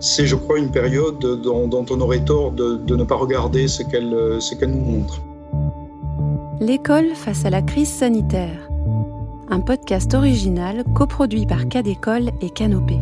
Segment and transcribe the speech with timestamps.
[0.00, 4.40] c'est, je crois, une période dont, on aurait tort de, ne pas regarder ce qu'elle,
[4.40, 5.20] ce qu'elle nous montre.
[6.60, 8.68] L'école face à la crise sanitaire.
[9.48, 12.98] Un podcast original coproduit par Cadécole et Canopé.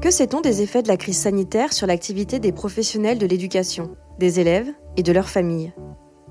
[0.00, 4.40] Que sait-on des effets de la crise sanitaire sur l'activité des professionnels de l'éducation, des
[4.40, 5.72] élèves et de leurs familles?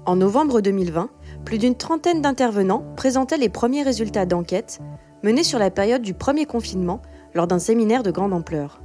[0.05, 1.09] En novembre 2020,
[1.45, 4.79] plus d'une trentaine d'intervenants présentaient les premiers résultats d'enquête
[5.23, 7.01] menés sur la période du premier confinement
[7.33, 8.81] lors d'un séminaire de grande ampleur.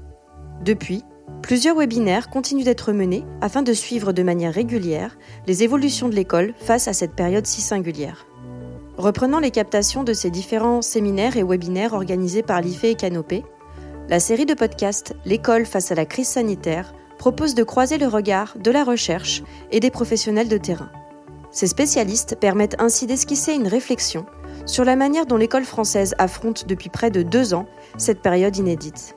[0.65, 1.05] Depuis,
[1.43, 6.55] plusieurs webinaires continuent d'être menés afin de suivre de manière régulière les évolutions de l'école
[6.59, 8.27] face à cette période si singulière.
[8.97, 13.45] Reprenant les captations de ces différents séminaires et webinaires organisés par l'IFE et Canopé,
[14.09, 18.57] la série de podcasts L'école face à la crise sanitaire propose de croiser le regard
[18.59, 19.43] de la recherche
[19.73, 20.91] et des professionnels de terrain.
[21.51, 24.27] Ces spécialistes permettent ainsi d'esquisser une réflexion
[24.67, 27.67] sur la manière dont l'école française affronte depuis près de deux ans
[27.99, 29.17] cette période inédite.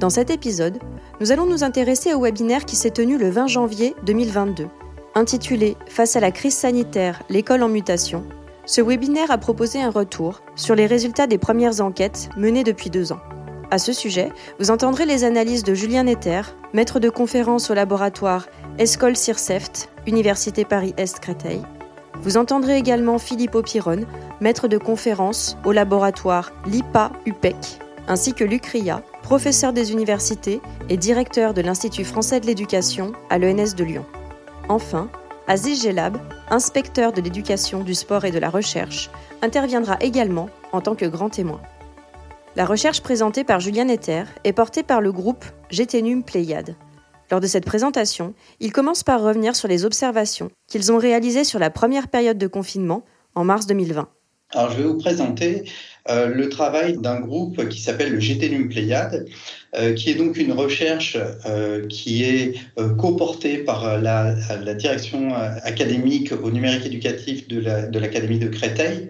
[0.00, 0.78] Dans cet épisode,
[1.20, 4.68] nous allons nous intéresser au webinaire qui s'est tenu le 20 janvier 2022.
[5.14, 8.24] Intitulé Face à la crise sanitaire, l'école en mutation,
[8.66, 13.12] ce webinaire a proposé un retour sur les résultats des premières enquêtes menées depuis deux
[13.12, 13.20] ans.
[13.70, 18.46] À ce sujet, vous entendrez les analyses de Julien Netter, maître de conférence au laboratoire
[18.78, 21.60] Escole Circeft, Université Paris-Est Créteil.
[22.24, 24.06] Vous entendrez également Philippe Opiron,
[24.40, 27.54] maître de conférence au laboratoire LIPA UPEC,
[28.08, 33.36] ainsi que Luc Ria, professeur des universités et directeur de l'Institut français de l'éducation à
[33.36, 34.06] l'ENS de Lyon.
[34.70, 35.10] Enfin,
[35.48, 36.16] Aziz Gelab,
[36.48, 39.10] inspecteur de l'éducation, du sport et de la recherche,
[39.42, 41.60] interviendra également en tant que grand témoin.
[42.56, 46.74] La recherche présentée par Julien Netter est portée par le groupe Géténum Pléiade.
[47.34, 51.58] Lors de cette présentation, ils commencent par revenir sur les observations qu'ils ont réalisées sur
[51.58, 53.04] la première période de confinement
[53.34, 54.08] en mars 2020.
[54.52, 55.64] Alors, je vais vous présenter
[56.08, 59.26] euh, le travail d'un groupe qui s'appelle le Géténum Pléiade,
[59.76, 62.54] euh, qui est donc une recherche euh, qui est
[62.98, 64.36] coportée par la,
[64.74, 69.08] direction académique au numérique éducatif de l'Académie de Créteil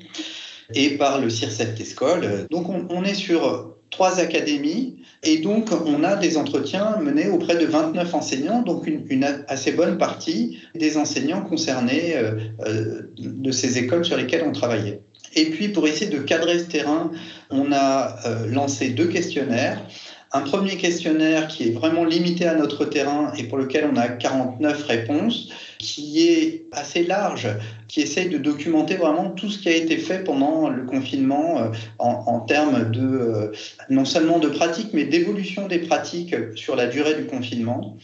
[0.72, 2.46] et par le CIRCEP Escole.
[2.50, 7.64] Donc on, est sur trois académies et donc on a des entretiens menés auprès de
[7.64, 12.32] 29 enseignants, donc une, assez bonne partie des enseignants concernés euh,
[12.66, 15.00] euh, de ces écoles sur lesquelles on travaillait.
[15.36, 17.12] Et puis pour essayer de cadrer ce terrain,
[17.50, 19.80] on a euh, lancé deux questionnaires
[20.34, 24.08] un premier questionnaire qui est vraiment limité à notre terrain et pour lequel on a
[24.08, 27.46] 49 réponses, qui est assez large,
[27.86, 31.68] qui essaye de documenter vraiment tout ce qui a été fait pendant le confinement euh,
[32.00, 33.52] en, termes de euh,
[33.90, 37.96] non seulement de pratiques, mais d'évolution des pratiques sur la durée du confinement.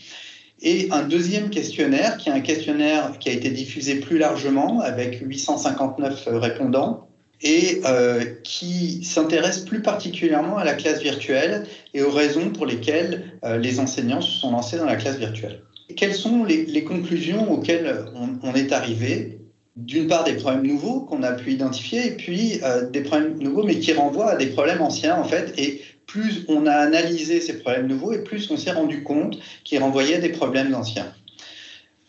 [0.62, 5.20] Et un deuxième questionnaire, qui est un questionnaire qui a été diffusé plus largement avec
[5.20, 7.09] 859 répondants
[7.42, 13.38] et euh, qui s'intéresse plus particulièrement à la classe virtuelle et aux raisons pour lesquelles
[13.44, 15.62] euh, les enseignants se sont lancés dans la classe virtuelle.
[15.96, 18.04] quelles sont les, conclusions auxquelles
[18.42, 19.38] on, est arrivé?
[19.76, 23.62] D'une part, des problèmes nouveaux qu'on a pu identifier, et puis euh, des problèmes nouveaux,
[23.62, 27.58] mais qui renvoient à des problèmes anciens, en fait, et plus on a analysé ces
[27.60, 31.14] problèmes nouveaux, et plus on s'est rendu compte qu'ils renvoyaient à des problèmes anciens.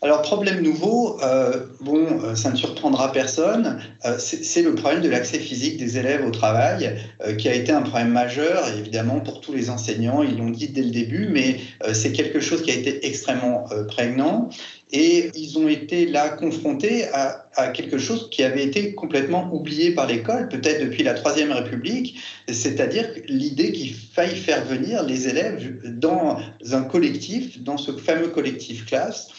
[0.03, 5.09] Alors, problème nouveau, euh, bon, euh, ça ne surprendra personne, euh, c'est le problème de
[5.09, 6.97] l'accès physique des élèves au travail,
[7.37, 10.81] qui a été un problème majeur, évidemment, pour tous les enseignants, ils l'ont dit dès
[10.81, 11.59] le début, mais
[11.93, 14.49] c'est quelque chose qui a été extrêmement prégnant.
[14.91, 19.91] Et ils ont été là confrontés à, à, quelque chose qui avait été complètement oublié
[19.91, 22.19] par l'école, peut-être depuis la Troisième République,
[22.51, 26.39] c'est-à-dire l'idée qu'il faille faire venir les élèves dans
[26.71, 29.29] un collectif, dans ce fameux collectif classe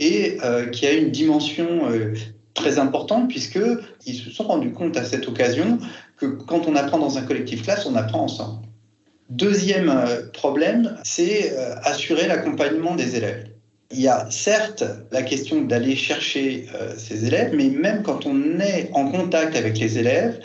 [0.00, 2.14] et euh, qui a une dimension euh,
[2.54, 5.78] très importante puisqu'ils se sont rendus compte à cette occasion
[6.16, 8.66] que quand on apprend dans un collectif classe, on apprend ensemble.
[9.28, 13.46] Deuxième euh, problème, c'est assurer l'accompagnement des élèves.
[13.92, 18.88] Il y a certes la question d'aller chercher ces élèves, mais même quand on est
[18.92, 20.38] en contact avec les élèves,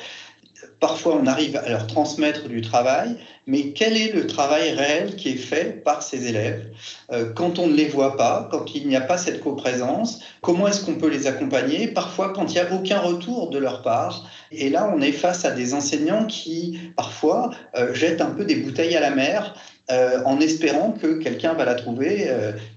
[0.79, 3.17] parfois on arrive à leur transmettre du travail,
[3.47, 6.67] mais quel est le travail réel qui est fait par ces élèves
[7.11, 10.67] euh, quand on ne les voit pas, quand il n'y a pas cette coprésence Comment
[10.67, 14.27] est-ce qu'on peut les accompagner Parfois, quand il n'y a aucun retour de leur part?
[14.51, 18.55] Et là, on est face à des enseignants qui, parfois, euh, jettent un peu des
[18.55, 19.55] bouteilles à la mer
[19.91, 22.31] euh, en espérant que quelqu'un va la trouver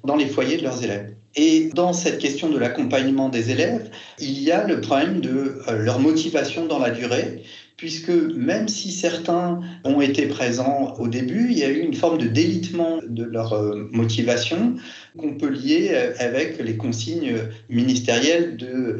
[0.04, 1.14] dans les foyers de leurs élèves.
[1.34, 6.00] Et dans cette question de l'accompagnement des élèves, il y a le problème de leur
[6.00, 7.44] motivation dans la durée,
[7.78, 12.18] puisque même si certains ont été présents au début, il y a eu une forme
[12.18, 14.74] de délitement de leur euh, motivation
[15.16, 17.36] qu'on peut lier euh, avec les consignes
[17.70, 18.98] ministérielles de,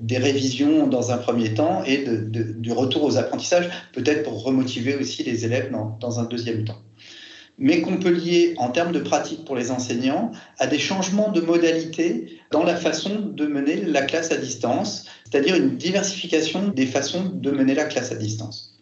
[0.00, 5.24] des révisions dans un premier temps et du retour aux apprentissages, peut-être pour remotiver aussi
[5.24, 5.70] les élèves
[6.00, 6.80] dans un deuxième temps
[7.58, 11.40] mais qu'on peut lier en termes de pratique pour les enseignants à des changements de
[11.40, 17.30] modalité dans la façon de mener la classe à distance, c'est-à-dire une diversification des façons
[17.34, 18.78] de mener la classe à distance.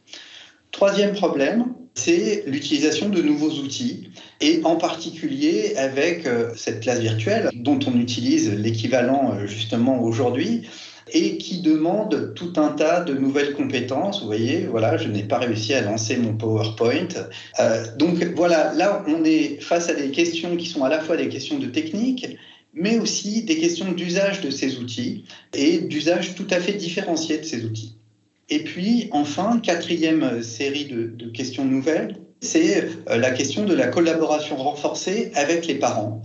[0.71, 7.51] Troisième problème, c'est l'utilisation de nouveaux outils, et en particulier avec euh, cette classe virtuelle
[7.53, 10.69] dont on utilise l'équivalent euh, justement aujourd'hui,
[11.13, 14.21] et qui demande tout un tas de nouvelles compétences.
[14.21, 17.09] Vous voyez, voilà, je n'ai pas réussi à lancer mon PowerPoint.
[17.59, 21.17] Euh, donc voilà, là, on est face à des questions qui sont à la fois
[21.17, 22.37] des questions de technique,
[22.75, 25.25] mais aussi des questions d'usage de ces outils
[25.55, 27.97] et d'usage tout à fait différencié de ces outils.
[28.49, 34.57] Et puis, enfin, quatrième série de, questions nouvelles, c'est euh, la question de la collaboration
[34.57, 36.23] renforcée avec les parents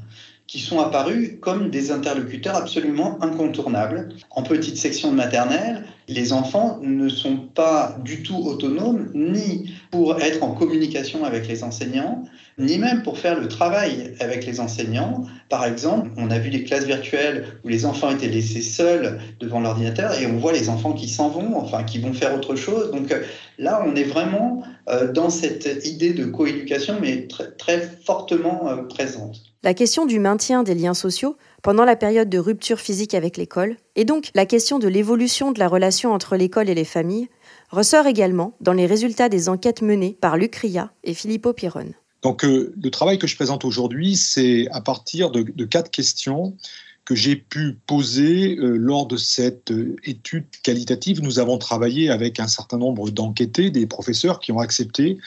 [0.48, 4.10] qui sont apparus comme des interlocuteurs absolument incontournables.
[4.30, 10.20] En petite section de maternelle, les enfants ne sont pas du tout autonomes, ni pour
[10.22, 12.24] être en communication avec les enseignants,
[12.58, 15.26] ni même pour faire le travail avec les enseignants.
[15.50, 19.60] Par exemple, on a vu des classes virtuelles où les enfants étaient laissés seuls devant
[19.60, 22.92] l'ordinateur et on voit les enfants qui s'en vont, enfin qui vont faire autre chose.
[22.92, 23.14] Donc
[23.58, 28.84] là, on est vraiment euh, dans cette idée de coéducation, mais très, très fortement euh,
[28.84, 29.38] présente.
[29.64, 33.78] La question du maintien des liens sociaux pendant la période de rupture physique avec l'école,
[33.96, 37.30] et donc la question de l'évolution de la relation entre l'école et les familles,
[37.70, 41.94] ressort également dans les résultats des enquêtes menées par Luc Ria et Filippo Piron.
[42.26, 46.58] Donc euh, le travail que je présente aujourd'hui, c'est à partir de, quatre questions
[47.04, 51.22] que j'ai pu poser euh, lors de cette euh, étude qualitative.
[51.22, 55.20] Nous avons travaillé avec un certain nombre d'enquêtés, des professeurs qui ont accepté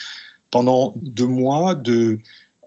[0.50, 2.18] pendant deux mois de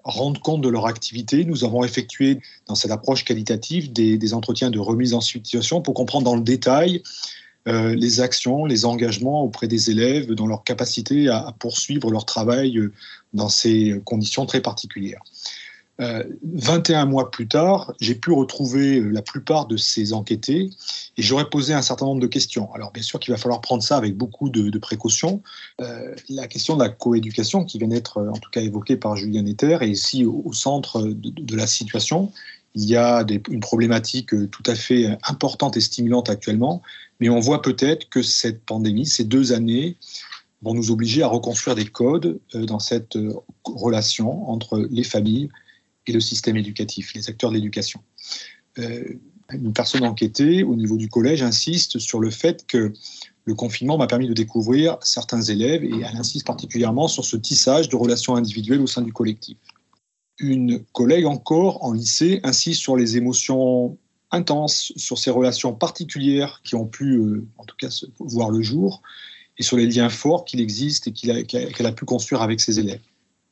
[0.04, 1.46] rendre compte de leur activité.
[1.46, 6.26] Nous avons effectué dans cette approche qualitative des, entretiens de remise en situation pour comprendre
[6.26, 7.02] dans le détail
[7.68, 12.78] euh, les actions, les engagements auprès des élèves, dans leur capacité à poursuivre leur travail
[12.78, 12.92] euh,
[13.34, 15.22] dans ces conditions très particulières.
[16.02, 20.72] 21 euh, mois plus tard, j'ai pu retrouver euh, la plupart de ces enquêtés
[21.18, 22.74] et j'aurais posé un certain nombre de questions.
[22.74, 25.44] Alors bien sûr qu'il va falloir prendre ça avec beaucoup de, précautions.
[25.80, 29.46] Euh, la question de la coéducation qui vient d'être en tout cas évoquée par Julien
[29.46, 32.32] Etter est ici au, centre de, la situation.
[32.74, 36.82] Il y a une problématique tout à fait importante et stimulante actuellement,
[37.20, 39.98] mais on voit peut-être que cette pandémie, ces deux années,
[40.64, 43.18] vont nous obliger à reconstruire des codes dans cette
[43.66, 45.50] relation entre les familles
[46.08, 48.02] et le système éducatif, les acteurs de l'éducation.
[48.80, 49.04] Euh,
[49.54, 52.94] une personne enquêtée au niveau du collège insiste sur le fait que
[53.44, 57.90] le confinement m'a permis de découvrir certains élèves et elle insiste particulièrement sur ce tissage
[57.90, 59.58] de relations individuelles au sein du collectif.
[60.40, 63.98] Une collègue encore en lycée insiste sur les émotions
[64.32, 67.90] intenses, sur ces relations particulières qui ont pu, euh, en tout cas,
[68.20, 69.02] voir le jour,
[69.58, 73.02] et sur les liens forts qu'il existe et qu'elle a pu construire avec ses élèves.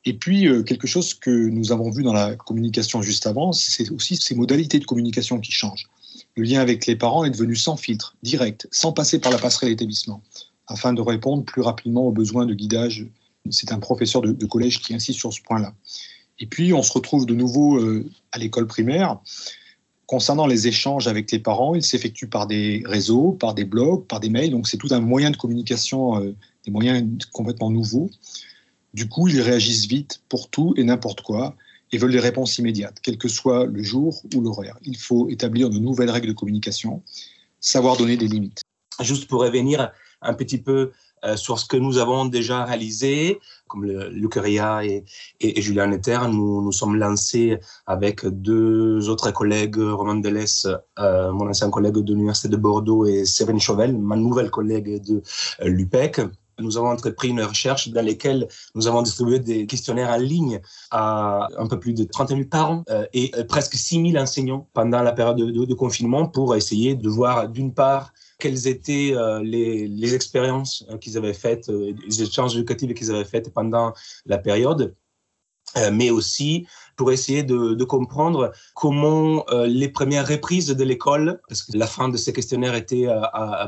[0.09, 3.91] Et puis, euh, quelque chose que nous avons vu dans la communication juste avant, c'est
[3.91, 5.87] aussi ces modalités de communication qui changent.
[6.35, 9.69] Le lien avec les parents est devenu sans filtre, direct, sans passer par la passerelle
[9.69, 10.23] établissement,
[10.65, 13.05] afin de répondre plus rapidement aux besoins de guidage.
[13.51, 15.75] C'est un professeur de, collège qui insiste sur ce point-là.
[16.39, 19.19] Et puis, on se retrouve de nouveau euh, à l'école primaire.
[20.07, 24.19] Concernant les échanges avec les parents, ils s'effectuent par des réseaux, par des blogs, par
[24.19, 24.49] des mails.
[24.49, 26.33] Donc, c'est tout un moyen de communication, euh,
[26.65, 28.09] des moyens complètement nouveaux.
[28.93, 31.55] Du coup, ils réagissent vite pour tout et n'importe quoi
[31.91, 34.77] et veulent des réponses immédiates, quel que soit le jour ou l'horaire.
[34.83, 37.01] Il faut établir de nouvelles règles de communication,
[37.59, 38.61] savoir donner des limites.
[39.01, 39.91] Juste pour revenir
[40.21, 40.91] un petit peu
[41.25, 44.11] euh, sur ce que nous avons déjà réalisé, comme le,
[44.83, 45.03] et,
[45.41, 50.65] et, Julien Netter, nous nous sommes lancés avec deux autres collègues, Romain Delès,
[50.99, 55.21] euh, mon ancien collègue de l'Université de Bordeaux, et Séverine Chauvel, ma nouvelle collègue de
[55.61, 56.21] euh, l'UPEC,
[56.59, 60.61] nous avons entrepris une recherche dans laquelle nous avons distribué des questionnaires en ligne
[60.91, 64.67] à un peu plus de 30 000 parents euh, et euh, presque 6 000 enseignants
[64.73, 69.87] pendant la période de, confinement pour essayer de voir d'une part quelles étaient euh, les,
[69.87, 73.93] les, expériences qu'ils avaient faites, les échanges éducatifs qu'ils avaient faites pendant
[74.25, 74.95] la période,
[75.91, 76.65] mais aussi
[76.99, 82.09] pour essayer de, comprendre comment euh, les premières reprises de l'école, parce que la fin
[82.09, 83.21] de ces questionnaires était euh,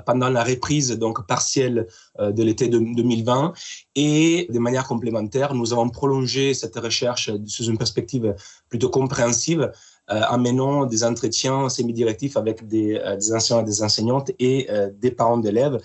[0.06, 1.88] pendant la reprise donc partielle
[2.20, 3.54] euh, de l'été 2020,
[3.96, 8.36] et de manière complémentaire, nous avons prolongé cette recherche sous une perspective
[8.68, 9.72] plutôt compréhensive
[10.10, 13.00] en menant des entretiens semi-directifs avec des,
[13.34, 14.68] enseignants et des enseignantes et
[15.04, 15.78] des parents d'élèves.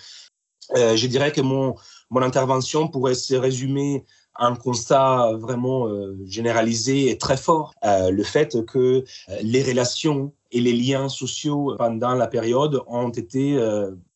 [0.74, 1.76] je dirais que mon,
[2.16, 4.04] intervention pourrait se résumer
[4.38, 5.88] un constat vraiment
[6.26, 7.74] généralisé et très fort.
[7.84, 9.04] le fait que
[9.42, 13.58] les relations et les liens sociaux pendant la période ont été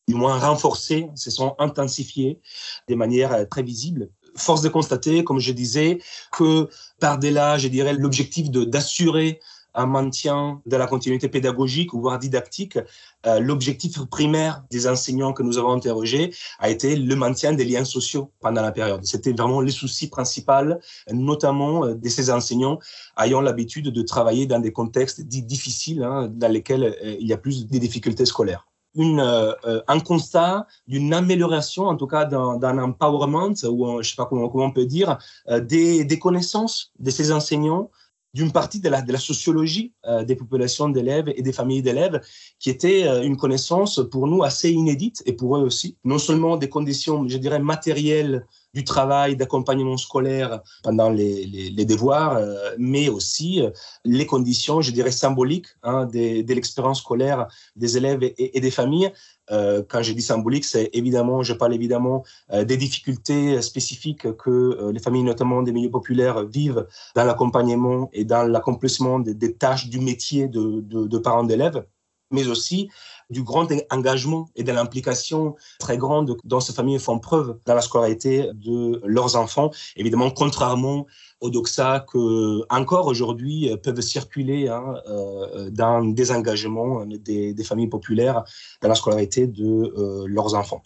[0.07, 2.39] du moins renforcés, se sont intensifiés
[2.87, 5.99] de manière très visible force de constater, comme je disais,
[6.31, 9.39] que par-delà, je dirais, l'objectif d'assurer
[9.73, 12.77] un maintien de la continuité pédagogique, voire didactique,
[13.25, 17.85] euh, l'objectif primaire des enseignants que nous avons interrogés a été le maintien des liens
[17.85, 19.05] sociaux pendant la période.
[19.05, 20.79] C'était vraiment le souci principal,
[21.11, 22.79] notamment euh, de ces enseignants
[23.17, 27.33] ayant l'habitude de travailler dans des contextes dits difficiles, hein, dans lesquels euh, il y
[27.33, 34.01] a plus de difficultés scolaires un constat d'une amélioration, en tout cas d'un empowerment, ou
[34.01, 35.17] je sais pas comment, on peut dire,
[35.49, 37.89] des, des, connaissances de ces enseignants,
[38.33, 39.93] d'une partie de la, sociologie
[40.25, 42.21] des populations d'élèves et des familles d'élèves,
[42.59, 45.97] qui était une connaissance pour nous assez inédite et pour eux aussi.
[46.05, 52.71] Non seulement des conditions, je dirais, matérielles du travail d'accompagnement scolaire pendant les, devoirs, euh,
[52.77, 53.69] mais aussi euh,
[54.05, 59.11] les conditions, je dirais, symboliques hein, de, l'expérience scolaire des élèves et des familles.
[59.49, 64.49] Euh, quand je dis symbolique, c'est évidemment, je parle évidemment euh, des difficultés spécifiques que
[64.49, 69.89] euh, les familles, notamment des milieux populaires, vivent dans l'accompagnement et dans l'accomplissement des, tâches
[69.89, 71.83] du métier de parents d'élèves
[72.31, 72.89] mais aussi
[73.31, 77.81] du grand engagement et de l'implication très grande dont ces familles font preuve dans la
[77.81, 79.71] scolarité de leurs enfants.
[79.95, 81.07] Évidemment, contrairement
[81.39, 88.43] aux doxa que encore aujourd'hui peuvent circuler hein, euh, dans des engagements des, familles populaires
[88.81, 90.83] dans la scolarité de euh, leurs enfants.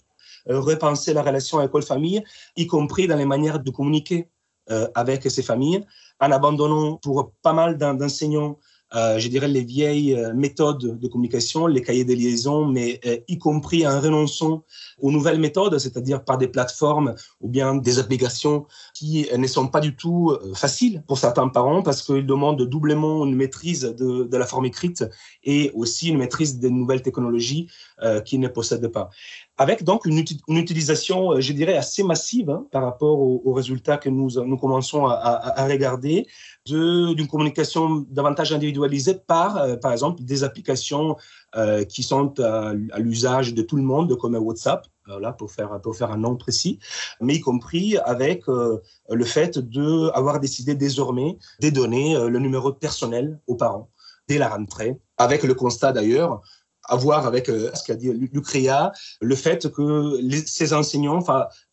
[0.49, 2.23] Euh, repenser la relation école-famille,
[2.55, 4.29] y compris dans les manières de communiquer
[4.95, 5.85] avec ces familles,
[6.19, 8.57] en abandonnant pour pas mal d'enseignants
[8.95, 13.17] euh, je dirais, les vieilles euh, méthodes de communication, les cahiers de liaison, mais euh,
[13.27, 14.63] y compris en renonçant
[14.99, 19.81] aux nouvelles méthodes, c'est-à-dire par des plateformes ou bien des applications qui ne sont pas
[19.81, 24.65] du tout faciles pour certains parents parce qu'ils demandent doublement une maîtrise de, la forme
[24.65, 25.03] écrite
[25.43, 27.67] et aussi une maîtrise des nouvelles technologies
[28.23, 29.09] qu'ils ne possèdent pas.
[29.57, 34.29] Avec donc une, utilisation, je dirais, assez massive hein, par rapport aux, résultats que nous,
[34.45, 36.27] nous commençons à regarder,
[36.65, 41.15] d'une communication davantage individualisée par, euh, par exemple, des applications
[41.55, 45.95] euh, qui sont à, l'usage de tout le monde, comme WhatsApp, voilà, pour faire, pour
[45.95, 46.79] faire un nom précis,
[47.21, 52.73] mais y compris avec euh, le fait d'avoir décidé désormais de donner euh, le numéro
[52.73, 53.89] personnel aux parents
[54.27, 56.41] dès la rentrée, avec le constat d'ailleurs
[56.87, 61.23] à voir avec euh, ce qu'a dit Lucréa, le fait que les, ces enseignants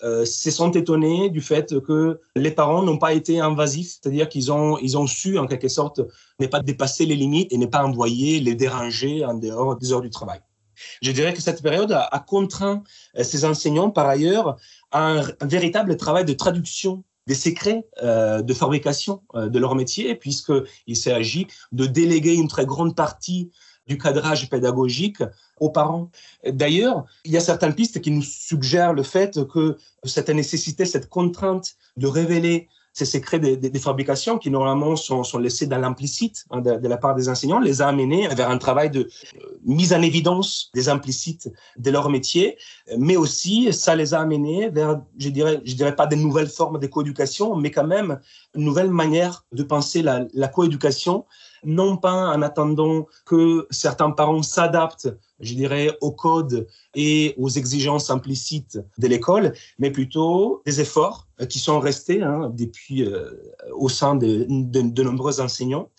[0.02, 4.52] euh, se sont étonnés du fait que les parents n'ont pas été invasifs, c'est-à-dire qu'ils
[4.52, 6.00] ont, ils ont su en quelque sorte
[6.40, 10.00] ne pas dépasser les limites et ne pas envoyer les déranger en dehors des heures
[10.00, 10.40] du travail.
[11.00, 12.82] Je dirais que cette période a, contraint
[13.18, 14.56] euh, ces enseignants par ailleurs
[14.90, 20.96] à un, véritable travail de traduction des secrets euh, de fabrication de leur métier, puisqu'il
[20.96, 23.52] s'agit de déléguer une très grande partie
[23.86, 25.22] du cadrage pédagogique
[25.58, 26.10] aux parents.
[26.46, 31.08] D'ailleurs, il y a certaines pistes qui nous suggèrent le fait que cette nécessité, cette
[31.08, 36.86] contrainte de révéler ces secrets des, fabrications qui normalement sont, laissés dans l'implicite hein, de,
[36.86, 40.70] la part des enseignants, les a amenés vers un travail de euh, mise en évidence
[40.74, 42.58] des implicites de leur métier,
[42.98, 46.78] mais aussi ça les a amenés vers, je dirais, je dirais pas des nouvelles formes
[46.78, 48.20] de coéducation, mais quand même
[48.54, 51.24] une nouvelle manière de penser la coéducation.
[51.64, 55.08] Non pas en attendant que certains parents s'adaptent,
[55.42, 61.58] je dirais, au code et aux exigences implicites de l'école, mais plutôt des efforts qui
[61.58, 63.30] sont restés hein, depuis euh,
[63.72, 65.90] au sein de, de, nombreux enseignants,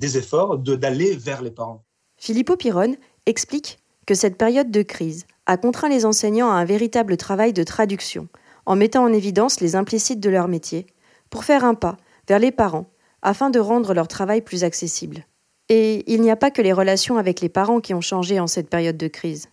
[0.00, 1.84] des efforts d'aller vers les parents.
[2.16, 7.16] Filippo Piron explique que cette période de crise a contraint les enseignants à un véritable
[7.16, 8.28] travail de traduction,
[8.66, 10.86] en mettant en évidence les implicites de leur métier,
[11.30, 11.96] pour faire un pas
[12.28, 12.86] vers les parents
[13.22, 15.24] afin de rendre leur travail plus accessible.
[15.70, 18.48] Et il n'y a pas que les relations avec les parents qui ont changé en
[18.48, 19.46] cette période de crise.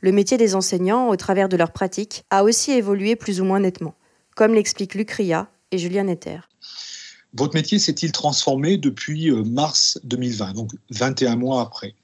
[0.00, 3.60] Le métier des enseignants, au travers de leurs pratiques, a aussi évolué plus ou moins
[3.60, 3.94] nettement,
[4.36, 6.40] comme l'expliquent Lucria et Julien Netter.
[7.32, 11.94] Votre métier s'est-il transformé depuis euh, mars 2020, donc 21 mois après?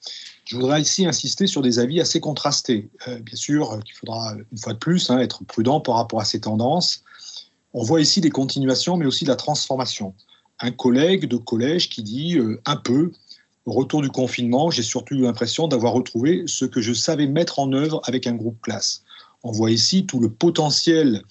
[0.47, 2.89] Je voudrais ici insister sur des avis assez contrastés.
[3.09, 6.25] Euh, bien sûr, qu'il faudra, une fois de plus, hein, être prudent par rapport à
[6.25, 7.05] ces tendances.
[7.75, 10.15] On voit ici des continuations, mais aussi de la transformation
[10.61, 13.13] un collègue de collège qui dit euh, un peu,
[13.71, 17.59] au retour du confinement, j'ai surtout eu l'impression d'avoir retrouvé ce que je savais mettre
[17.59, 19.03] en œuvre avec un groupe classe.
[19.43, 21.23] On voit ici tout le potentiel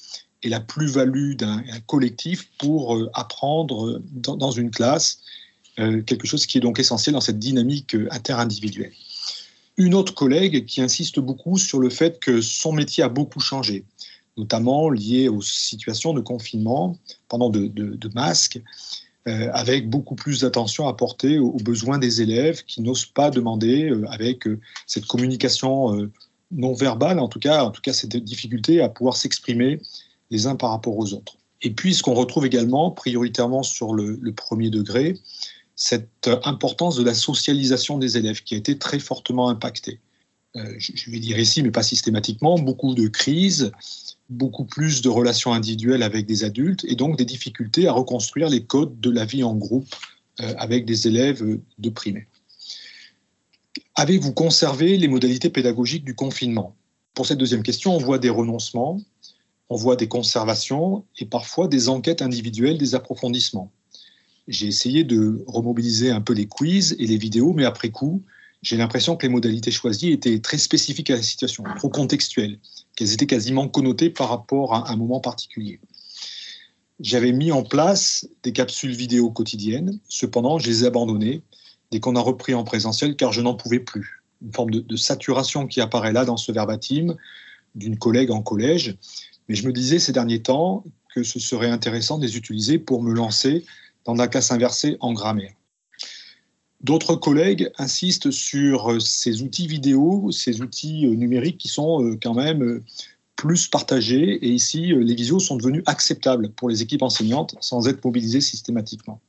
[0.41, 5.19] et la plus-value d'un collectif pour euh, apprendre dans, dans, une classe
[6.05, 8.91] quelque chose qui est donc essentiel dans cette dynamique interindividuelle.
[9.77, 13.85] Une autre collègue qui insiste beaucoup sur le fait que son métier a beaucoup changé,
[14.35, 16.97] notamment lié aux situations de confinement
[17.29, 18.61] pendant de, masques,
[19.25, 24.45] avec beaucoup plus d'attention à porter aux, besoins des élèves qui n'osent pas demander, avec
[24.87, 26.09] cette communication
[26.51, 29.79] non verbale, en tout cas, en tout cas cette difficulté à pouvoir s'exprimer
[30.31, 31.37] les uns par rapport aux autres.
[31.61, 35.17] Et puis, ce qu'on retrouve également, prioritairement sur le, premier degré,
[35.75, 39.99] cette importance de la socialisation des élèves qui a été très fortement impactée.
[40.55, 43.71] Euh, je vais dire ici, mais pas systématiquement, beaucoup de crises,
[44.29, 48.63] beaucoup plus de relations individuelles avec des adultes et donc des difficultés à reconstruire les
[48.63, 49.93] codes de la vie en groupe
[50.41, 52.25] euh, avec des élèves de primaire.
[53.95, 56.75] Avez-vous conservé les modalités pédagogiques du confinement?
[57.13, 58.99] Pour cette deuxième question, on voit des renoncements,
[59.69, 63.71] on voit des conservations et parfois des enquêtes individuelles, des approfondissements.
[64.47, 68.23] J'ai essayé de remobiliser un peu les quiz et les vidéos, mais après coup,
[68.61, 72.59] j'ai l'impression que les modalités choisies étaient très spécifiques à la situation, trop contextuelles,
[72.95, 75.79] qu'elles étaient quasiment connotées par rapport à un moment particulier.
[76.99, 81.41] J'avais mis en place des capsules vidéo quotidiennes, cependant, je les ai abandonnées
[81.91, 84.21] dès qu'on a repris en présentiel, car je n'en pouvais plus.
[84.41, 87.15] Une forme de, de, saturation qui apparaît là dans ce verbatim
[87.75, 88.95] d'une collègue en collège.
[89.47, 93.01] Mais je me disais ces derniers temps que ce serait intéressant de les utiliser pour
[93.01, 93.65] me lancer
[94.05, 95.53] dans la classe inversée en grammaire.
[96.81, 102.33] D'autres collègues insistent sur ces outils vidéo, ces outils euh, numériques qui sont euh, quand
[102.33, 102.83] même euh,
[103.35, 104.45] plus partagés.
[104.45, 109.19] Et ici, les visios sont devenus acceptables pour les équipes enseignantes sans être mobilisées systématiquement.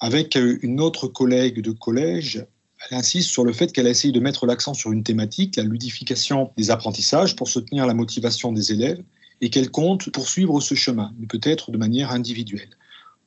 [0.00, 2.44] Avec une autre collègue de collège,
[2.90, 5.62] elle insiste sur le fait qu'elle a essayé de mettre l'accent sur une thématique, la
[5.62, 9.02] ludification des apprentissages, pour soutenir la motivation des élèves,
[9.40, 12.70] et qu'elle compte poursuivre ce chemin, mais peut-être de manière individuelle.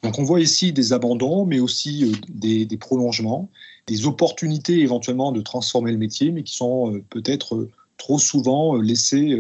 [0.04, 3.50] Donc on voit ici des abandons, mais aussi euh, des, prolongements,
[3.88, 8.76] des opportunités éventuellement de transformer le métier, mais qui sont euh, peut-être euh, trop souvent
[8.76, 9.36] laissées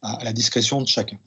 [0.00, 1.18] à la discrétion de chacun.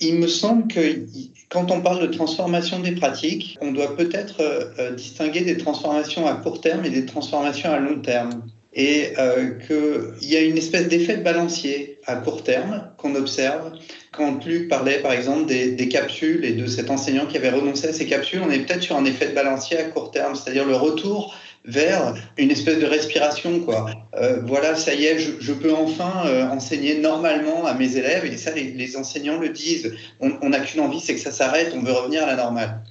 [0.00, 1.04] Il me semble que
[1.50, 6.62] quand on parle de transformation des pratiques, on doit peut-être distinguer des transformations à court
[6.62, 11.16] terme et des transformations à long terme et euh, qu'il y a une espèce d'effet
[11.16, 13.72] de balancier à court terme qu'on observe.
[14.12, 17.92] Quand Luc parlait par exemple des, capsules et de cet enseignant qui avait renoncé à
[17.92, 20.76] ces capsules, on est peut-être sur un effet de balancier à court terme, c'est-à-dire le
[20.76, 23.60] retour vers une espèce de respiration.
[23.60, 23.90] Quoi.
[24.14, 28.24] Euh, voilà, ça y est, je, je peux enfin euh, enseigner normalement à mes élèves,
[28.24, 29.94] et ça, les, les enseignants le disent.
[30.20, 32.82] On n'a qu'une envie, c'est que ça s'arrête, on veut revenir à la normale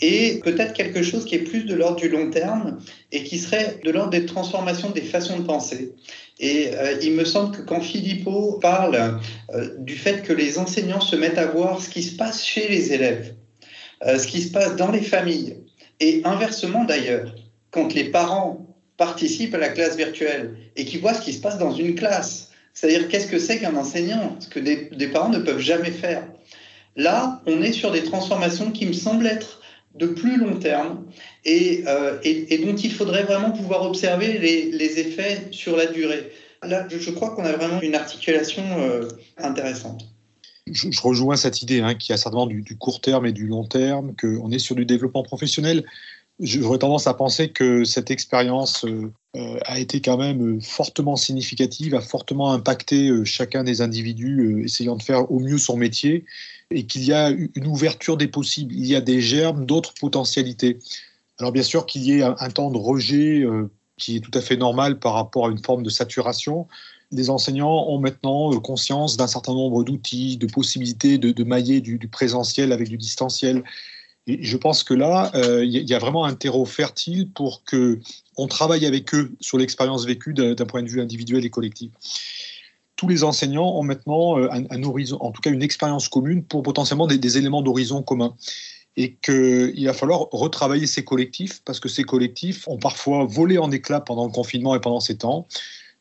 [0.00, 2.78] et peut-être quelque chose qui est plus de l'ordre du long terme
[3.12, 5.94] et qui serait de l'ordre des transformations des façons de penser.
[6.38, 9.20] Et euh, il me semble que quand Philippot parle
[9.54, 12.68] euh, du fait que les enseignants se mettent à voir ce qui se passe chez
[12.68, 13.34] les élèves,
[14.06, 15.56] euh, ce qui se passe dans les familles,
[16.00, 17.34] et inversement d'ailleurs,
[17.70, 18.66] quand les parents
[18.98, 22.50] participent à la classe virtuelle et qui voient ce qui se passe dans une classe,
[22.74, 26.28] c'est-à-dire qu'est-ce que c'est qu'un enseignant, ce que des, des parents ne peuvent jamais faire.
[26.96, 29.60] Là, on est sur des transformations qui me semblent être
[29.98, 31.04] de plus long terme
[31.46, 36.32] euh, et, et, dont il faudrait vraiment pouvoir observer les, effets sur la durée.
[36.62, 40.08] Là, je, crois qu'on a vraiment une articulation euh, intéressante.
[40.66, 44.14] Je, rejoins cette idée hein, qui a certainement du, court terme et du long terme,
[44.20, 45.84] qu'on est sur du développement professionnel.
[46.38, 49.10] J'aurais tendance à penser que cette expérience euh,
[49.64, 55.30] a été quand même fortement significative, a fortement impacté chacun des individus essayant de faire
[55.32, 56.24] au mieux son métier
[56.70, 60.78] et qu'il y a une ouverture des possibles, il y a des germes d'autres potentialités.
[61.38, 64.40] Alors bien sûr qu'il y ait un, temps de rejet euh, qui est tout à
[64.40, 66.66] fait normal par rapport à une forme de saturation.
[67.12, 71.98] Les enseignants ont maintenant euh, conscience d'un certain nombre d'outils, de possibilités de, mailler du,
[72.08, 73.62] présentiel avec du distanciel.
[74.26, 78.00] Et je pense que là, euh, il y a vraiment un terreau fertile pour que
[78.36, 81.92] on travaille avec eux sur l'expérience vécue d'un point de vue individuel et collectif
[82.96, 86.62] tous les enseignants ont maintenant euh, un, horizon, en tout cas une expérience commune pour
[86.62, 88.34] potentiellement des, éléments d'horizon commun.
[88.98, 93.70] Et qu'il va falloir retravailler ces collectifs parce que ces collectifs ont parfois volé en
[93.70, 95.46] éclats pendant le confinement et pendant ces temps.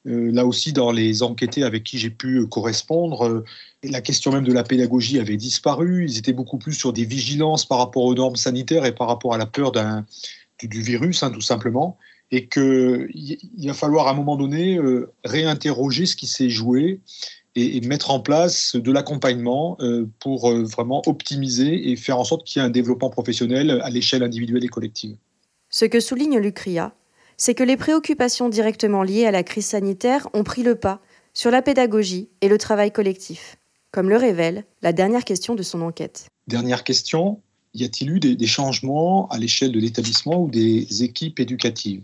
[0.08, 3.44] Euh, là aussi, dans les enquêtés avec qui j'ai pu euh, correspondre,
[3.84, 6.06] la question même de la pédagogie avait disparu.
[6.08, 9.34] Ils étaient beaucoup plus sur des vigilances par rapport aux normes sanitaires et par rapport
[9.34, 11.98] à la peur du, du, virus, hein, tout simplement
[12.32, 17.00] et qu'il va falloir à un moment donné euh, réinterroger ce qui s'est joué
[17.56, 22.46] et, mettre en place de l'accompagnement euh, pour euh, vraiment optimiser et faire en sorte
[22.46, 25.16] qu'il y ait un développement professionnel à l'échelle individuelle et collective.
[25.70, 26.94] Ce que souligne Lucria,
[27.38, 31.02] c'est que les préoccupations directement liées à la crise sanitaire ont pris le pas
[31.34, 33.58] sur la pédagogie et le travail collectif,
[33.92, 36.28] comme le révèle la dernière question de son enquête.
[36.48, 37.42] Dernière question,
[37.74, 42.04] y a-t-il eu des, changements à l'échelle de l'établissement ou des équipes éducatives?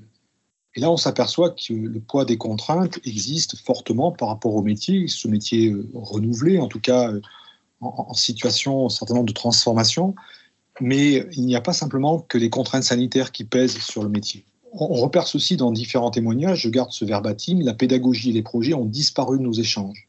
[0.76, 5.08] Et là, on s'aperçoit que le poids des contraintes existe fortement par rapport au métier,
[5.08, 7.22] ce métier euh, renouvelé, en tout cas euh,
[7.82, 10.16] en, situation certainement de transformation.
[10.80, 14.46] Mais il n'y a pas simplement que les contraintes sanitaires qui pèsent sur le métier.
[14.74, 18.74] On repère ceci dans différents témoignages, je garde ce verbatim, la pédagogie et les projets
[18.74, 20.08] ont disparu de nos échanges.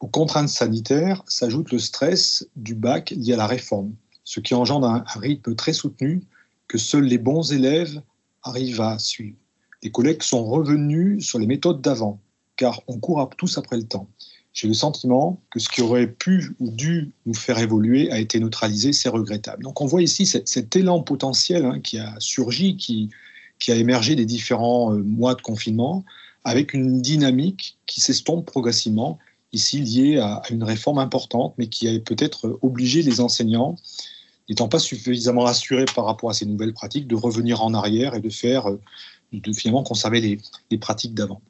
[0.00, 3.92] Aux contraintes sanitaires s'ajoute le stress du bac lié à la réforme,
[4.24, 6.22] ce qui engendre un, rythme très soutenu
[6.68, 8.00] que seuls les bons élèves
[8.42, 9.36] arrivent à suivre.
[9.82, 12.18] Les collègues sont revenus sur les méthodes d'avant,
[12.56, 14.08] car on court tous après le temps.
[14.54, 18.40] J'ai le sentiment que ce qui aurait pu ou dû nous faire évoluer a été
[18.40, 19.64] neutralisé, c'est regrettable.
[19.64, 23.10] Donc on voit ici cet, élan potentiel hein, qui a surgi, qui,
[23.58, 26.04] qui a émergé des différents euh, mois de confinement,
[26.44, 29.18] avec une dynamique qui s'estompe progressivement
[29.52, 33.76] ici lié à, une réforme importante, mais qui a peut-être obligé les enseignants,
[34.48, 38.20] n'étant pas suffisamment rassurés par rapport à ces nouvelles pratiques, de revenir en arrière et
[38.20, 38.80] de faire, euh,
[39.32, 40.38] de finalement conserver les,
[40.70, 41.40] les pratiques d'avant.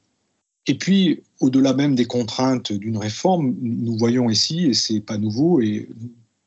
[0.66, 5.60] Et puis, au-delà même des contraintes d'une réforme, nous voyons ici, et c'est pas nouveau,
[5.60, 5.88] et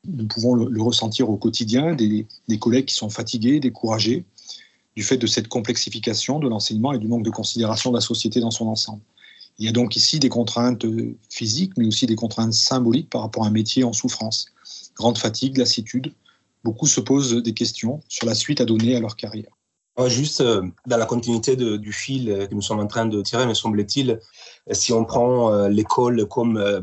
[0.06, 4.24] nous pouvons le, ressentir au quotidien, des, des, collègues qui sont fatigués, découragés,
[4.96, 8.40] du fait de cette complexification de l'enseignement et du manque de considération de la société
[8.40, 9.02] dans son ensemble.
[9.58, 10.84] Il y a donc ici des contraintes
[11.30, 14.46] physiques, mais aussi des contraintes symboliques par rapport à un métier en souffrance.
[14.96, 16.12] Grande fatigue, lassitude.
[16.64, 19.50] Beaucoup se posent des questions sur la suite à donner à leur carrière.
[20.06, 23.46] Juste euh, dans la continuité du fil euh, que nous sommes en train de tirer,
[23.46, 24.18] me semble-t-il,
[24.70, 26.80] si on prend euh, l'école comme euh,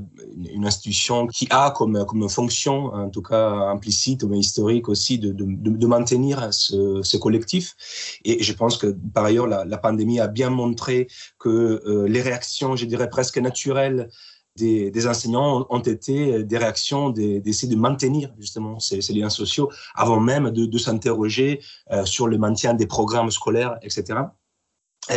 [0.51, 5.31] une institution qui a comme, comme fonction, en tout cas implicite mais historique aussi, de,
[5.31, 7.75] de, de maintenir ce, ce, collectif.
[8.25, 11.07] Et je pense que par ailleurs, la, pandémie a bien montré
[11.39, 14.09] que euh, les réactions, je dirais presque naturelles,
[14.59, 20.51] des, enseignants ont été des réactions d'essayer de maintenir justement ces, liens sociaux avant même
[20.51, 21.61] de, s'interroger
[22.05, 24.19] sur le maintien des programmes scolaires, etc.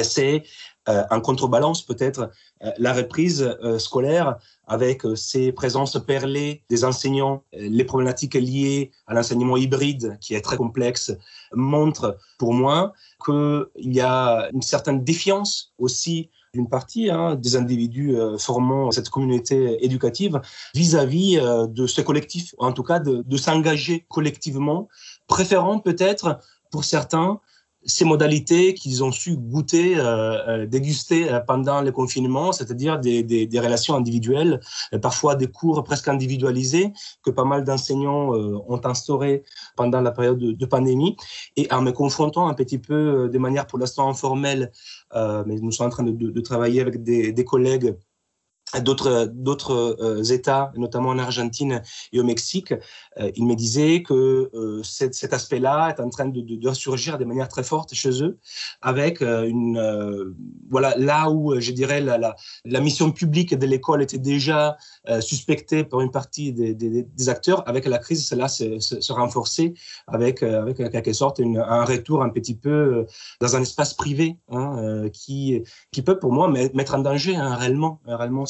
[0.02, 0.44] C'est
[0.88, 2.30] euh, en contrebalance peut-être
[2.64, 9.14] euh, la reprise euh, scolaire avec ces présences perlées des enseignants, les problématiques liées à
[9.14, 11.12] l'enseignement hybride qui est très complexe,
[11.52, 12.92] montrent pour moi
[13.24, 19.82] qu'il y a une certaine défiance aussi d'une partie hein, des individus formant cette communauté
[19.84, 20.40] éducative
[20.74, 21.36] vis-à-vis
[21.68, 24.88] de ce collectif, en tout cas de, de s'engager collectivement,
[25.26, 27.40] préférant peut-être pour certains
[27.84, 33.22] ces modalités qu'ils ont su goûter, euh, euh déguster euh, pendant le confinement, c'est-à-dire des,
[33.22, 34.60] des, des, relations individuelles,
[34.94, 36.92] euh, parfois des cours presque individualisés
[37.22, 39.44] que pas mal d'enseignants ont instauré
[39.76, 41.16] pendant la période de, de, pandémie.
[41.56, 44.70] Et en me confrontant un petit peu de manière pour l'instant informelle,
[45.14, 47.94] mais nous sommes en train de, de travailler avec des, des collègues
[48.80, 51.82] d'autres d'autres euh, États, notamment en Argentine
[52.12, 52.72] et au Mexique,
[53.20, 57.18] euh, il me disait que euh, cet, aspect-là est en train de, de, de, ressurgir
[57.18, 58.38] de manière très forte chez eux,
[58.80, 60.34] avec une
[60.70, 64.76] voilà là où je dirais la, la, la mission publique de l'école était déjà
[65.20, 69.12] suspectée par une partie des, des, des, acteurs, avec la crise cela se, se, se
[69.12, 69.74] renforçait
[70.06, 73.06] avec avec en quelque sorte une, un retour un petit peu
[73.40, 78.00] dans un espace privé hein, qui qui peut pour moi mettre en danger hein, réellement
[78.06, 78.46] réellement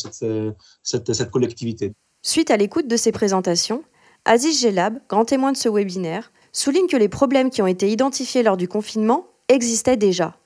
[1.30, 1.92] collectivité.
[2.22, 3.82] Suite à l'écoute de ces présentations,
[4.24, 8.42] Aziz Gelab, grand témoin de ce webinaire, souligne que les problèmes qui ont été identifiés
[8.42, 10.36] lors du confinement existaient déjà,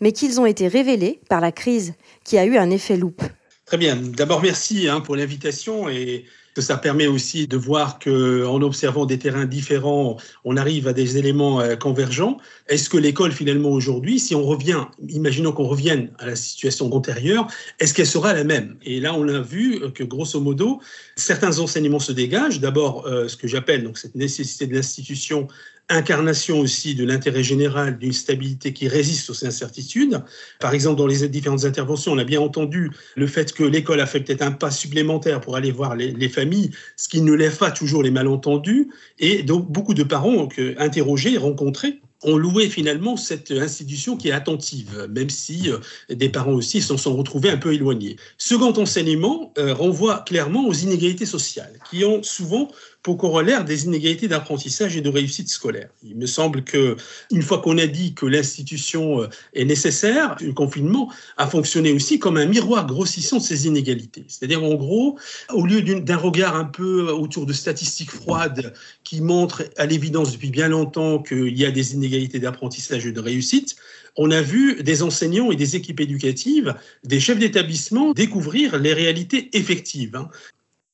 [0.00, 3.22] mais qu'ils ont été révélés par la crise, qui a eu un effet loupe.
[3.64, 3.96] Très bien.
[3.96, 9.06] D'abord, merci hein, pour l'invitation et que ça permet aussi de voir que en observant
[9.06, 12.38] des terrains différents, on arrive à des éléments euh, convergents.
[12.68, 17.46] Est-ce que l'école finalement aujourd'hui, si on revient, imaginons qu'on revienne à la situation antérieure,
[17.80, 18.76] est-ce qu'elle sera la même?
[18.82, 20.80] Et là, on a vu que grosso modo,
[21.16, 22.60] certains enseignements se dégagent.
[22.60, 25.48] D'abord, euh, ce que j'appelle donc cette nécessité de l'institution
[25.92, 30.22] incarnation aussi de l'intérêt général, d'une stabilité qui résiste aux incertitudes.
[30.60, 34.06] Par exemple, dans les différentes interventions, on a bien entendu le fait que l'école a
[34.06, 37.56] fait peut-être un pas supplémentaire pour aller voir les, les, familles, ce qui ne lève
[37.56, 38.90] pas toujours les malentendus.
[39.18, 44.32] Et donc, beaucoup de parents ont interrogé, rencontré ont loué finalement cette institution qui est
[44.32, 45.78] attentive, même si euh,
[46.08, 48.16] des parents aussi s'en sont retrouvés un peu éloignés.
[48.38, 52.70] Second enseignement euh, renvoie clairement aux inégalités sociales, qui ont souvent
[53.02, 55.88] pour corollaire des inégalités d'apprentissage et de réussite scolaire.
[56.04, 56.96] Il me semble que
[57.32, 62.18] une fois qu'on a dit que l'institution euh, est nécessaire, le confinement a fonctionné aussi
[62.18, 64.24] comme un miroir grossissant de ces inégalités.
[64.28, 65.18] C'est-à-dire en gros,
[65.52, 70.50] au lieu d'un regard un peu autour de statistiques froides qui montrent à l'évidence depuis
[70.50, 73.76] bien longtemps qu'il y a des inégalités d'apprentissage et de réussite,
[74.16, 79.48] on a vu des enseignants et des équipes éducatives, des chefs d'établissement découvrir les réalités
[79.56, 80.14] effectives.
[80.14, 80.28] Hein.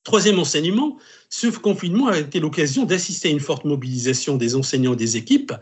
[0.04, 0.96] Troisième enseignement,
[1.30, 5.52] ce confinement a été l'occasion d'assister à une forte mobilisation des enseignants et des équipes.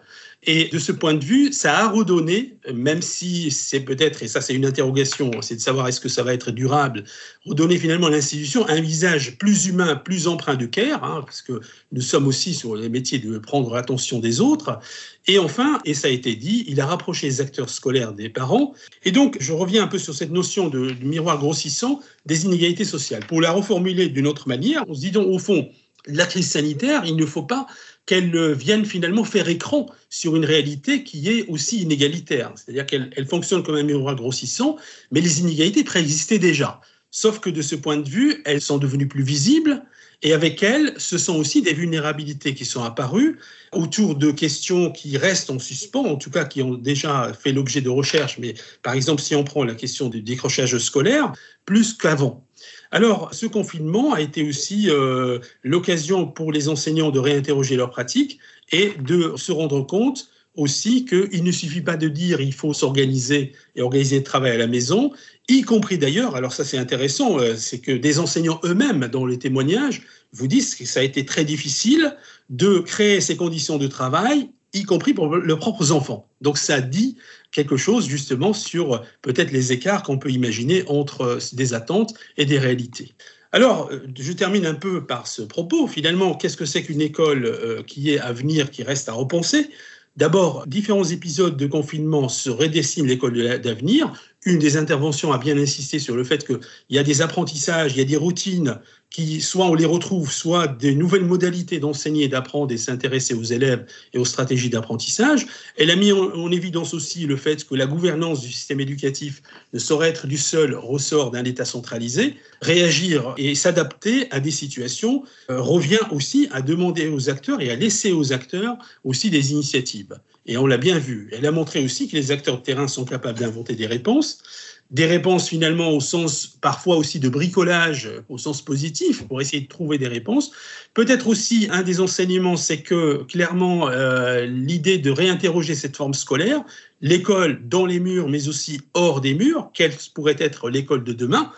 [0.48, 4.40] Et de ce point de vue, ça a redonné, même si c'est peut-être, et ça
[4.40, 7.02] c'est une interrogation, c'est de savoir est-ce que ça va être durable,
[7.44, 11.60] redonner finalement à l'institution un visage plus humain, plus empreint de care, hein, parce que
[11.90, 14.78] nous sommes aussi sur les métiers de prendre l'attention des autres.
[15.26, 18.74] Et enfin, et ça a été dit, il a rapproché les acteurs scolaires des parents.
[19.04, 23.24] Et donc, je reviens un peu sur cette notion de, miroir grossissant des inégalités sociales.
[23.26, 25.65] Pour la reformuler d'une autre manière, on se dit donc, au fond,
[26.06, 27.66] la crise sanitaire, il ne faut pas
[28.06, 32.52] qu'elle vienne finalement faire écran sur une réalité qui est aussi inégalitaire.
[32.54, 34.76] C'est-à-dire qu'elle fonctionne comme un miroir grossissant,
[35.10, 36.80] mais les inégalités préexistaient déjà.
[37.10, 39.82] Sauf que de ce point de vue, elles sont devenues plus visibles,
[40.22, 43.38] et avec elles, ce sont aussi des vulnérabilités qui sont apparues
[43.72, 47.80] autour de questions qui restent en suspens, en tout cas qui ont déjà fait l'objet
[47.80, 48.38] de recherches.
[48.38, 51.32] Mais par exemple, si on prend la question du décrochage scolaire,
[51.64, 52.45] plus qu'avant.
[52.90, 58.38] Alors, ce confinement a été aussi euh, l'occasion pour les enseignants de réinterroger leurs pratiques
[58.72, 63.52] et de se rendre compte aussi qu'il ne suffit pas de dire il faut s'organiser
[63.74, 65.12] et organiser le travail à la maison,
[65.48, 69.38] y compris d'ailleurs, alors ça c'est intéressant, euh, c'est que des enseignants eux-mêmes dans les
[69.38, 72.16] témoignages vous disent que ça a été très difficile
[72.50, 76.26] de créer ces conditions de travail, y compris pour leurs propres enfants.
[76.40, 77.16] Donc ça dit
[77.56, 82.44] quelque chose justement sur peut-être les écarts qu'on peut imaginer entre euh, des attentes et
[82.44, 83.14] des réalités.
[83.50, 85.86] Alors, euh, je termine un peu par ce propos.
[85.86, 89.70] Finalement, qu'est-ce que c'est qu'une école qui est à venir, qui reste à repenser?
[90.16, 94.12] D'abord, différents épisodes de confinement se redessinent l'école d'avenir.
[94.46, 97.98] Une des interventions a bien insisté sur le fait qu'il y a des apprentissages, il
[97.98, 98.78] y a des routines
[99.10, 103.86] qui, soit on les retrouve, soit des nouvelles modalités d'enseigner, d'apprendre et s'intéresser aux élèves
[104.12, 105.48] et aux stratégies d'apprentissage.
[105.76, 109.80] Elle a mis en, évidence aussi le fait que la gouvernance du système éducatif ne
[109.80, 112.36] saurait être du seul ressort d'un État centralisé.
[112.62, 117.74] Réagir et s'adapter à des situations euh, revient aussi à demander aux acteurs et à
[117.74, 120.16] laisser aux acteurs aussi des initiatives.
[120.46, 121.28] Et on l'a bien vu.
[121.32, 124.42] Elle a montré aussi que les acteurs de terrain sont capables d'inventer des réponses
[124.90, 129.68] des réponses finalement au sens parfois aussi de bricolage, au sens positif, pour essayer de
[129.68, 130.52] trouver des réponses.
[130.94, 136.62] Peut-être aussi un des enseignements, c'est que clairement euh, l'idée de réinterroger cette forme scolaire,
[137.00, 141.52] l'école dans les murs, mais aussi hors des murs, quelle pourrait être l'école de demain,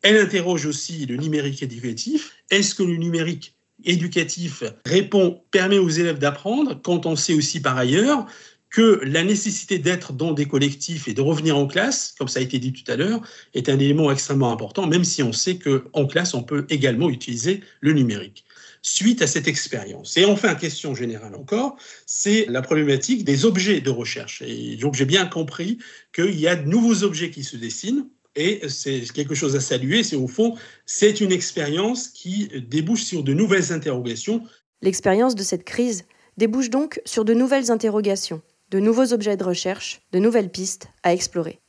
[0.00, 2.32] elle interroge aussi le numérique éducatif.
[2.50, 7.76] Est-ce que le numérique éducatif répond, permet aux élèves d'apprendre quand on sait aussi par
[7.76, 8.26] ailleurs
[8.72, 12.42] que la nécessité d'être dans des collectifs et de revenir en classe, comme ça a
[12.42, 13.20] été dit tout à l'heure,
[13.52, 17.60] est un élément extrêmement important, même si on sait qu'en classe, on peut également utiliser
[17.80, 18.44] le numérique.
[18.80, 20.16] Suite à cette expérience.
[20.16, 24.42] Et enfin, question générale encore, c'est la problématique des objets de recherche.
[24.42, 25.78] Et donc, j'ai bien compris
[26.12, 28.06] qu'il y a de nouveaux objets qui se dessinent.
[28.34, 33.22] Et c'est quelque chose à saluer, c'est au fond, c'est une expérience qui débouche sur
[33.22, 34.42] de nouvelles interrogations.
[34.80, 36.04] L'expérience de cette crise
[36.38, 38.40] débouche donc sur de nouvelles interrogations
[38.72, 41.60] de nouveaux objets de recherche, de nouvelles pistes à explorer.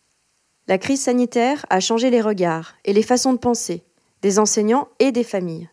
[0.68, 3.84] La crise sanitaire a changé les regards et les façons de penser
[4.22, 5.70] des enseignants et des familles.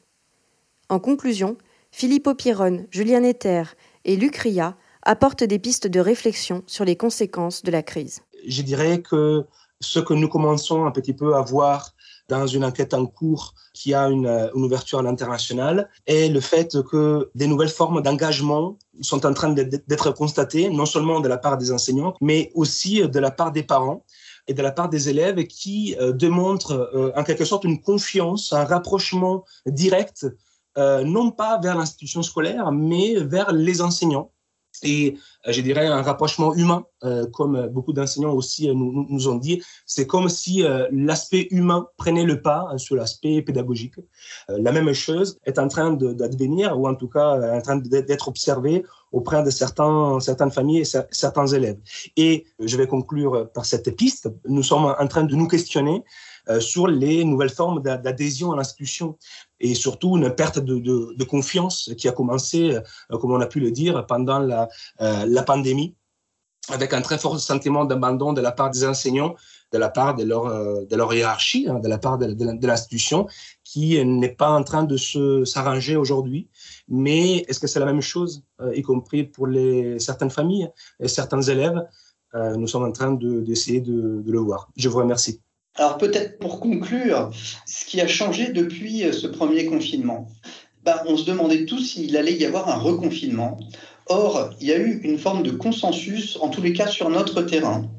[0.89, 1.57] En conclusion,
[1.93, 3.63] Philippe Piron, Julien Etter
[4.05, 8.23] et Luc Ria apportent des pistes de réflexion sur les conséquences de la crise.
[8.45, 9.45] Je dirais que
[9.81, 11.91] ce que nous commençons un petit peu à voir
[12.29, 16.81] dans une enquête en cours qui a une, euh, ouverture à l'international et le fait
[16.83, 21.59] que des nouvelles formes d'engagement sont en train d'être constatées, non seulement de la part
[21.59, 24.05] des enseignants, mais aussi de la part des parents
[24.47, 28.53] et de la part des élèves qui euh, démontrent euh, en quelque sorte une confiance,
[28.53, 30.27] un rapprochement direct,
[30.79, 34.33] euh, non pas vers l'institution scolaire, mais vers les enseignants
[34.83, 35.17] et
[35.47, 39.63] euh, je dirais un rapprochement humain, euh, comme beaucoup d'enseignants aussi euh, nous, ont dit.
[39.87, 43.95] C'est comme si l'aspect humain prenait le pas sur l'aspect pédagogique.
[44.49, 48.85] la même chose est en train d'advenir, ou en tout cas en train d'être observé
[49.13, 51.79] auprès de certains, certaines familles et certains élèves.
[52.17, 54.29] Et je vais conclure par cette piste.
[54.47, 56.05] Nous sommes en train de nous questionner
[56.59, 59.17] sur les nouvelles formes d'adhésion à l'institution
[59.61, 63.71] et surtout une perte de, confiance qui a commencé, euh, comme on a pu le
[63.71, 64.69] dire, pendant la,
[65.01, 65.95] euh, la pandémie,
[66.69, 69.35] avec un très fort sentiment d'abandon de la part des enseignants,
[69.73, 73.27] de la part de leur, euh, hiérarchie, hein, de la part de, l'institution,
[73.65, 74.97] qui n'est pas en train de
[75.45, 76.49] s'arranger aujourd'hui.
[76.89, 78.43] Mais est-ce que c'est la même chose,
[78.75, 81.81] y compris pour les, certaines familles et certains élèves?
[82.35, 84.71] Nous sommes en train d'essayer de, de le voir.
[84.77, 85.41] Je vous remercie.
[85.81, 87.31] Alors peut-être pour conclure,
[87.65, 90.29] ce qui a changé depuis euh, ce premier confinement,
[90.85, 93.59] bah, on se demandait tous s'il allait y avoir un reconfinement.
[94.05, 97.41] Or, il y a eu une forme de consensus, en tous les cas sur notre
[97.41, 97.91] terrain,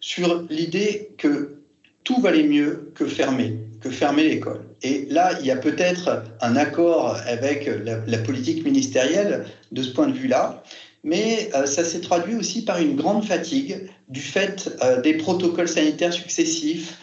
[0.00, 1.60] sur l'idée que
[2.02, 3.58] tout valait mieux que fermer.
[3.80, 4.64] que fermer l'école.
[4.82, 10.08] Et là, il y a peut-être un accord avec la, politique ministérielle de ce point
[10.08, 10.64] de vue-là,
[11.04, 15.68] mais euh, ça s'est traduit aussi par une grande fatigue du fait euh, des protocoles
[15.68, 16.98] sanitaires successifs,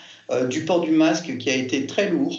[0.49, 2.35] du port du masque qui a été très lourd,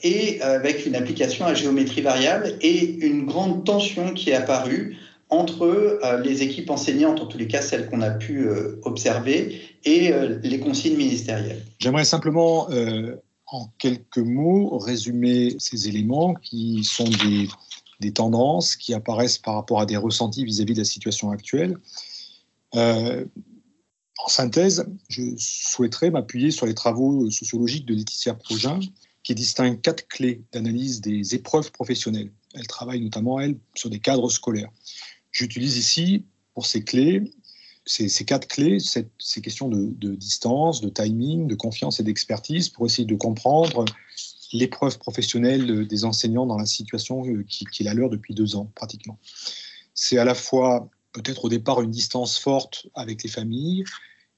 [0.00, 4.96] et avec une application à géométrie variable et une grande tension qui est apparue
[5.28, 8.48] entre les équipes enseignantes, en tous les cas celles qu'on a pu
[8.84, 10.12] observer, et
[10.42, 11.64] les consignes ministérielles.
[11.80, 12.68] J'aimerais simplement
[13.50, 17.08] en quelques mots, résumer ces éléments qui sont
[18.00, 21.76] des, tendances qui apparaissent par rapport à des ressentis vis-à-vis de la situation actuelle.
[22.74, 23.24] Euh,
[24.18, 28.80] en synthèse, je souhaiterais m'appuyer sur les travaux sociologiques de Laetitia Progin,
[29.22, 32.32] qui distingue quatre clés d'analyse des épreuves professionnelles.
[32.54, 34.70] Elle travaille notamment, elle, sur des cadres scolaires.
[35.30, 37.32] J'utilise ici, pour ces clés,
[37.84, 43.06] ces, quatre clés, ces questions de, distance, de timing, de confiance et d'expertise pour essayer
[43.06, 43.84] de comprendre
[44.52, 48.56] l'épreuve professionnelle des enseignants dans la situation euh, qui, qui est la leur depuis deux
[48.56, 49.18] ans pratiquement.
[49.94, 50.88] C'est à la fois
[51.22, 53.84] peut-être au départ une distance forte avec les familles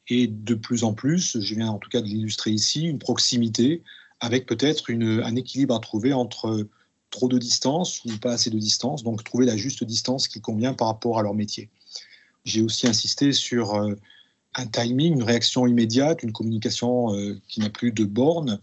[0.08, 3.82] et de plus en plus, je viens en tout cas de l'illustrer ici, une proximité
[4.18, 6.66] avec peut-être un équilibre à trouver entre
[7.10, 10.74] trop de distance ou pas assez de distance, donc trouver la juste distance qui convient
[10.74, 11.68] par rapport à leur métier.
[12.44, 13.94] J'ai aussi insisté sur euh,
[14.54, 18.60] un timing, une réaction immédiate, une communication euh, qui n'a plus de bornes,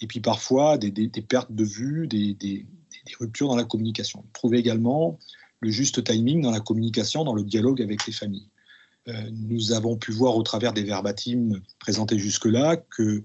[0.00, 2.66] et puis parfois des, pertes de vue, des,
[3.18, 4.24] ruptures dans la communication.
[4.32, 5.18] Trouver également
[5.60, 8.48] le juste timing dans la communication, dans le dialogue avec les familles.
[9.08, 13.24] Euh, nous avons pu voir au travers des verbatims présentés jusque-là que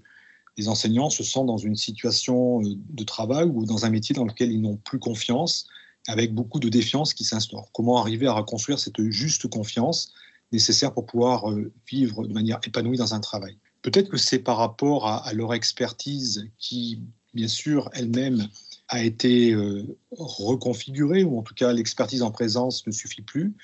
[0.56, 4.52] les enseignants se sentent dans une situation de travail ou dans un métier dans lequel
[4.52, 5.66] ils n'ont plus confiance
[6.06, 7.70] avec beaucoup de défiance qui s'instaure.
[7.72, 10.12] Comment arriver à reconstruire cette juste confiance
[10.52, 13.56] nécessaire pour pouvoir euh, vivre de manière épanouie dans un travail?
[13.82, 17.02] Peut-être que c'est par rapport à, leur expertise qui,
[17.34, 18.48] bien sûr, elle-même
[18.88, 23.54] a été euh, reconfigurée, ou en tout cas l'expertise en présence ne suffit plus.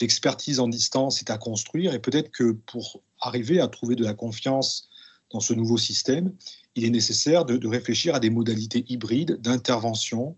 [0.00, 4.14] L'expertise en distance est à construire, et peut-être que pour arriver à trouver de la
[4.14, 4.88] confiance
[5.30, 6.32] dans ce nouveau système,
[6.74, 10.36] il est nécessaire de, de réfléchir à des modalités hybrides d'intervention,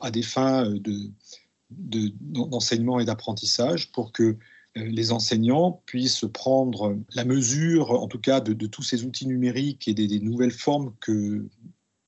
[0.00, 0.80] à des fins euh,
[1.70, 4.36] d'enseignement et d'apprentissage pour que euh,
[4.74, 9.94] les enseignants puissent prendre la mesure, en tout cas, de, tous ces outils numériques et
[9.94, 11.46] des, nouvelles formes que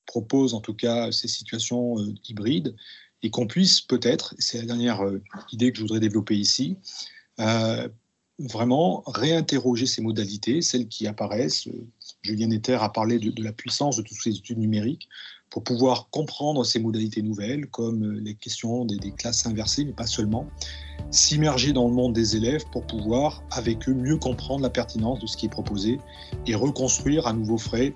[0.09, 2.75] proposent, en tout cas, ces situations euh, hybrides,
[3.23, 5.01] et qu'on puisse peut-être, c'est la dernière
[5.53, 6.77] idée que je voudrais développer ici,
[8.39, 11.69] vraiment réinterroger ces modalités, celles qui apparaissent.
[12.23, 15.09] Julien Etter a parlé de, la puissance de tous ces études numériques
[15.51, 20.07] pour pouvoir comprendre ces modalités nouvelles, comme euh, les questions des, classes inversées, mais pas
[20.07, 20.47] seulement,
[21.11, 25.27] s'immerger dans le monde des élèves pour pouvoir, avec eux, mieux comprendre la pertinence de
[25.27, 25.99] ce qui est proposé
[26.47, 27.95] et reconstruire à nouveau frais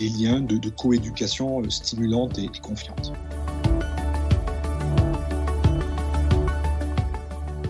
[0.00, 2.50] des liens de, coéducation euh, stimulante et, et.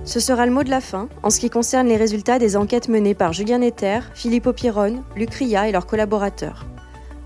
[0.05, 2.89] Ce sera le mot de la fin en ce qui concerne les résultats des enquêtes
[2.89, 6.67] menées par Julien Netter, Philippe Piron, Luc Ria et leurs collaborateurs.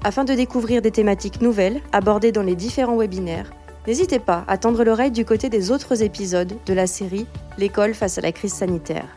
[0.05, 3.53] Afin de découvrir des thématiques nouvelles abordées dans les différents webinaires,
[3.87, 7.27] n'hésitez pas à tendre l'oreille du côté des autres épisodes de la série
[7.59, 9.17] L'école face à la crise sanitaire.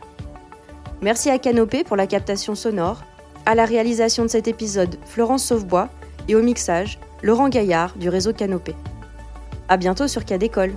[1.00, 3.02] Merci à Canopé pour la captation sonore,
[3.48, 5.88] à la réalisation de cet épisode Florence Sauvebois
[6.28, 8.74] et au mixage Laurent Gaillard du réseau Canopé.
[9.70, 10.74] À bientôt sur Cas d'école.